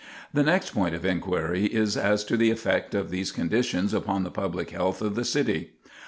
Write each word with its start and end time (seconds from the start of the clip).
The 0.33 0.41
next 0.41 0.71
point 0.71 0.95
of 0.95 1.05
inquiry 1.05 1.65
is 1.65 1.95
as 1.95 2.23
to 2.23 2.35
the 2.35 2.49
effect 2.49 2.95
of 2.95 3.11
these 3.11 3.31
conditions 3.31 3.93
upon 3.93 4.23
the 4.23 4.31
public 4.31 4.71
health 4.71 4.99
of 4.99 5.13
the 5.13 5.23
city. 5.23 5.73